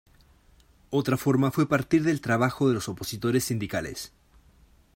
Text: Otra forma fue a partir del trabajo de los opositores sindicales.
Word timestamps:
Otra 0.89 1.15
forma 1.15 1.51
fue 1.51 1.65
a 1.65 1.67
partir 1.67 2.03
del 2.03 2.21
trabajo 2.21 2.67
de 2.67 2.73
los 2.73 2.89
opositores 2.89 3.43
sindicales. 3.43 4.11